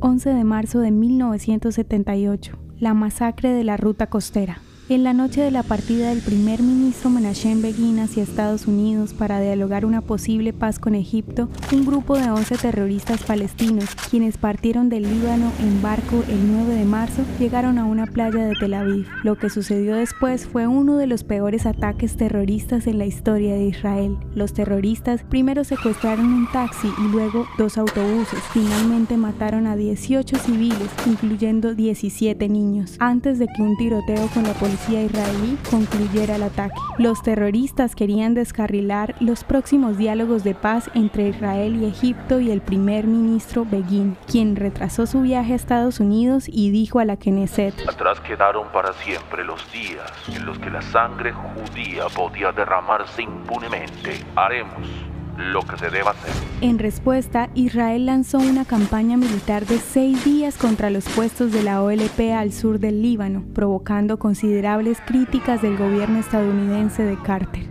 [0.00, 4.60] 11 de marzo de 1978, la masacre de la ruta costera.
[4.90, 9.38] En la noche de la partida del primer ministro Menachem Begin hacia Estados Unidos para
[9.38, 15.02] dialogar una posible paz con Egipto, un grupo de 11 terroristas palestinos, quienes partieron del
[15.02, 19.06] Líbano en barco el 9 de marzo, llegaron a una playa de Tel Aviv.
[19.24, 23.66] Lo que sucedió después fue uno de los peores ataques terroristas en la historia de
[23.66, 24.16] Israel.
[24.34, 28.40] Los terroristas primero secuestraron un taxi y luego dos autobuses.
[28.54, 34.54] Finalmente mataron a 18 civiles, incluyendo 17 niños, antes de que un tiroteo con la
[34.54, 36.74] policía israelí concluyera el ataque.
[36.98, 42.60] Los terroristas querían descarrilar los próximos diálogos de paz entre Israel y Egipto y el
[42.60, 47.74] primer ministro Begin, quien retrasó su viaje a Estados Unidos y dijo a la Knesset:
[47.88, 54.24] Atrás quedaron para siempre los días en los que la sangre judía podía derramarse impunemente.
[54.36, 54.97] Haremos
[55.38, 56.30] lo que se deba hacer.
[56.60, 61.80] En respuesta, Israel lanzó una campaña militar de seis días contra los puestos de la
[61.82, 67.68] OLP al sur del Líbano, provocando considerables críticas del gobierno estadounidense de Carter.